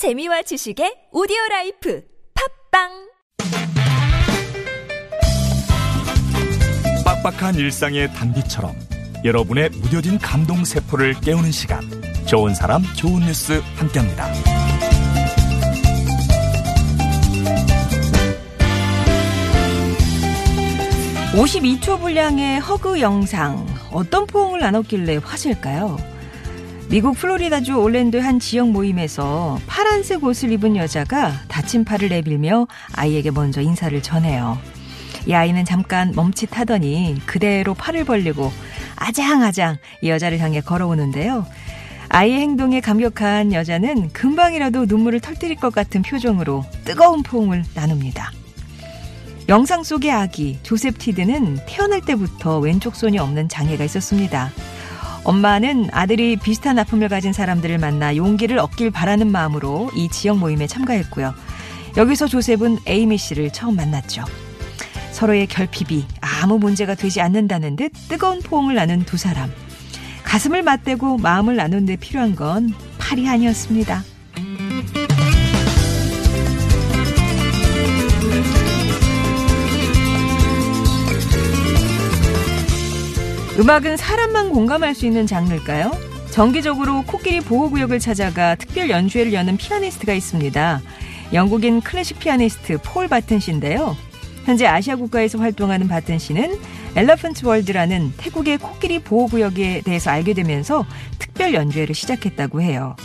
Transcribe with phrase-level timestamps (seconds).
[0.00, 2.02] 재미와 지식의 오디오 라이프
[2.72, 2.88] 팟빵
[7.04, 8.74] 빡빡한 일상의 단비처럼
[9.26, 11.82] 여러분의 무뎌진 감동 세포를 깨우는 시간
[12.26, 14.26] 좋은 사람 좋은 뉴스 함께합니다.
[21.34, 26.09] 52초 분량의 hug 영상 어떤 포옹을 나눴길래 화제일까요?
[26.90, 33.60] 미국 플로리다주 올랜도의 한 지역 모임에서 파란색 옷을 입은 여자가 다친 팔을 내밀며 아이에게 먼저
[33.60, 34.58] 인사를 전해요.
[35.24, 38.50] 이 아이는 잠깐 멈칫하더니 그대로 팔을 벌리고
[38.96, 41.46] 아장아장 이 여자를 향해 걸어오는데요.
[42.08, 48.32] 아이의 행동에 감격한 여자는 금방이라도 눈물을 털뜨릴 것 같은 표정으로 뜨거운 포옹을 나눕니다.
[49.48, 54.50] 영상 속의 아기 조셉 티드는 태어날 때부터 왼쪽 손이 없는 장애가 있었습니다.
[55.24, 61.34] 엄마는 아들이 비슷한 아픔을 가진 사람들을 만나 용기를 얻길 바라는 마음으로 이 지역 모임에 참가했고요.
[61.96, 64.24] 여기서 조셉은 에이미 씨를 처음 만났죠.
[65.12, 69.52] 서로의 결핍이 아무 문제가 되지 않는다는 듯 뜨거운 포옹을 나눈 두 사람.
[70.24, 74.02] 가슴을 맞대고 마음을 나눈 데 필요한 건 팔이 아니었습니다.
[83.58, 85.90] 음악은 사람만 공감할 수 있는 장르일까요?
[86.30, 90.80] 정기적으로 코끼리 보호구역을 찾아가 특별 연주회를 여는 피아니스트가 있습니다.
[91.32, 93.96] 영국인 클래식 피아니스트 폴 바튼 씨인데요.
[94.44, 96.58] 현재 아시아 국가에서 활동하는 바튼 씨는
[96.94, 100.86] Elephant World라는 태국의 코끼리 보호구역에 대해서 알게 되면서
[101.18, 102.96] 특별 연주회를 시작했다고 해요.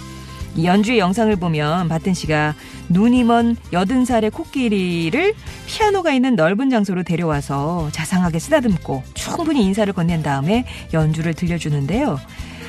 [0.55, 2.55] 이 연주의 영상을 보면 바튼 씨가
[2.89, 5.33] 눈이 먼 여든 살의 코끼리를
[5.67, 12.19] 피아노가 있는 넓은 장소로 데려와서 자상하게 쓰다듬고 충분히 인사를 건넨 다음에 연주를 들려주는데요.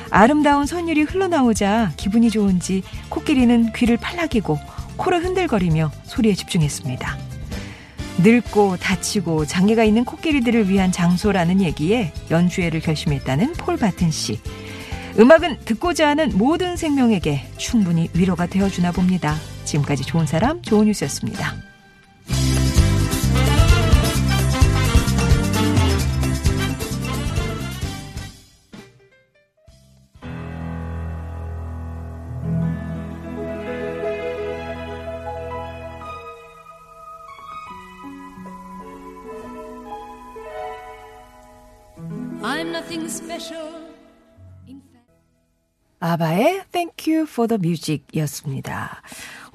[0.09, 4.57] 아름다운 선율이 흘러나오자 기분이 좋은지 코끼리는 귀를 팔락이고
[4.97, 7.17] 코를 흔들거리며 소리에 집중했습니다.
[8.19, 14.39] 늙고 다치고 장애가 있는 코끼리들을 위한 장소라는 얘기에 연주회를 결심했다는 폴 바튼 씨.
[15.19, 19.35] 음악은 듣고자 하는 모든 생명에게 충분히 위로가 되어주나 봅니다.
[19.65, 21.67] 지금까지 좋은 사람, 좋은 뉴스였습니다.
[43.37, 43.66] Special.
[45.99, 49.01] 아바의 Thank You for the Music 이었습니다.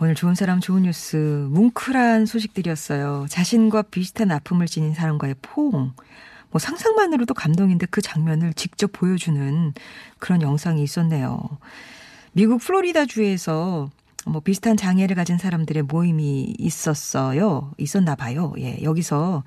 [0.01, 1.17] 오늘 좋은 사람 좋은 뉴스,
[1.51, 3.27] 뭉클한 소식들이었어요.
[3.29, 5.93] 자신과 비슷한 아픔을 지닌 사람과의 포옹.
[6.51, 9.73] 뭐 상상만으로도 감동인데 그 장면을 직접 보여주는
[10.19, 11.41] 그런 영상이 있었네요.
[12.33, 13.89] 미국 플로리다 주에서
[14.27, 17.71] 뭐 비슷한 장애를 가진 사람들의 모임이 있었어요.
[17.79, 18.53] 있었나 봐요.
[18.59, 18.83] 예.
[18.83, 19.45] 여기서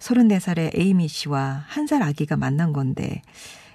[0.00, 3.22] 34살의 에이미 씨와 한 살 아기가 만난 건데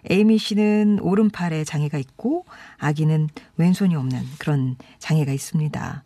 [0.09, 2.45] 에이미 씨는 오른팔에 장애가 있고
[2.77, 6.03] 아기는 왼손이 없는 그런 장애가 있습니다.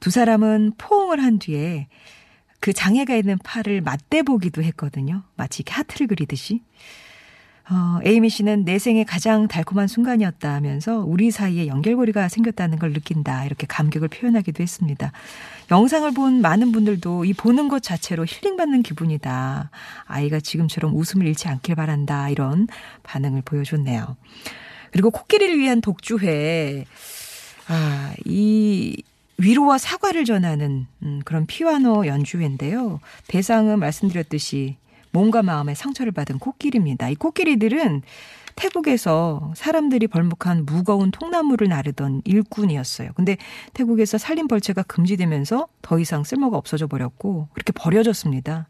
[0.00, 1.88] 두 사람은 포옹을 한 뒤에
[2.60, 5.22] 그 장애가 있는 팔을 맞대보기도 했거든요.
[5.36, 6.62] 마치 하트를 그리듯이.
[7.70, 13.44] 어, 에이미 씨는 내 생에 가장 달콤한 순간이었다 하면서 우리 사이에 연결고리가 생겼다는 걸 느낀다.
[13.44, 15.12] 이렇게 감격을 표현하기도 했습니다.
[15.70, 19.70] 영상을 본 많은 분들도 이 보는 것 자체로 힐링받는 기분이다.
[20.06, 22.30] 아이가 지금처럼 웃음을 잃지 않길 바란다.
[22.30, 22.68] 이런
[23.02, 24.16] 반응을 보여줬네요.
[24.90, 26.86] 그리고 코끼리를 위한 독주회.
[27.68, 28.96] 아, 이
[29.36, 33.00] 위로와 사과를 전하는 음, 그런 피아노 연주회인데요.
[33.26, 34.78] 대상은 말씀드렸듯이
[35.12, 37.08] 몸과 마음의 상처를 받은 코끼리입니다.
[37.08, 38.02] 이 코끼리들은
[38.56, 43.10] 태국에서 사람들이 벌목한 무거운 통나무를 나르던 일꾼이었어요.
[43.14, 43.36] 근데
[43.72, 48.68] 태국에서 살림 벌채가 금지되면서 더 이상 쓸모가 없어져 버렸고 그렇게 버려졌습니다.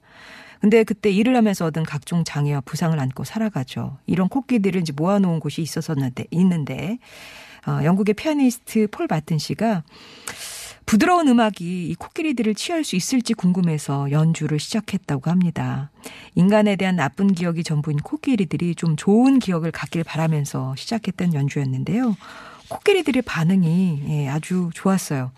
[0.60, 3.96] 근데 그때 일을 하면서 얻은 각종 장애와 부상을 안고 살아가죠.
[4.06, 6.98] 이런 코끼리들을 이제 모아놓은 곳이 있었었는데 있는데
[7.66, 9.84] 어, 영국의 피아니스트 폴 바튼 씨가
[10.88, 15.90] 부드러운 음악이 이 코끼리들을 취할 수 있을지 궁금해서 연주를 시작했다고 합니다.
[16.34, 22.16] 인간에 대한 나쁜 기억이 전부인 코끼리들이 좀 좋은 기억을 갖길 바라면서 시작했던 연주였는데요.
[22.70, 25.30] 코끼리들의 반응이 예, 아주 좋았어요.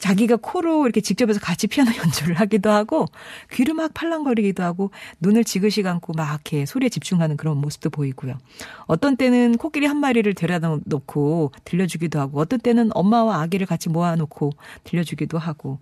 [0.00, 3.06] 자기가 코로 이렇게 직접 해서 같이 피아노 연주를 하기도 하고
[3.52, 4.90] 귀를 막 팔랑거리기도 하고
[5.20, 8.38] 눈을 지그시 감고 막 이렇게 소리에 집중하는 그런 모습도 보이고요.
[8.86, 14.52] 어떤 때는 코끼리 한 마리를 데려다 놓고 들려주기도 하고 어떤 때는 엄마와 아기를 같이 모아놓고
[14.84, 15.78] 들려주기도 하고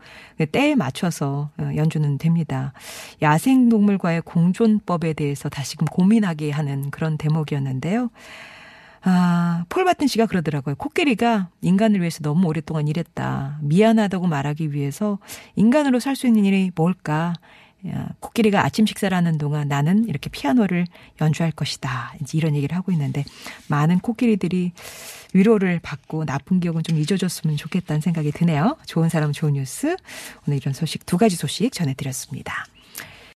[0.52, 2.72] 때에 맞춰서 어, 연주는 됩니다.
[3.22, 8.10] 야생동물과의 공존법에 대해서 다시금 고민하게 하는 그런 대목이었는데요.
[9.06, 10.76] 아, 폴 바튼 씨가 그러더라고요.
[10.76, 13.58] 코끼리가 인간을 위해서 너무 오랫동안 일했다.
[13.60, 15.18] 미안하다고 말하기 위해서
[15.56, 17.34] 인간으로 살 수 있는 일이 뭘까?
[17.88, 20.86] 야, 코끼리가 아침 식사를 하는 동안 나는 이렇게 피아노를
[21.20, 22.14] 연주할 것이다.
[22.22, 23.24] 이제 이런 얘기를 하고 있는데
[23.68, 24.72] 많은 코끼리들이
[25.34, 28.78] 위로를 받고 나쁜 기억은 좀 잊어줬으면 좋겠다는 생각이 드네요.
[28.86, 29.96] 좋은 사람 좋은 뉴스.
[30.46, 32.64] 오늘 이런 소식 두 가지 소식 전해드렸습니다.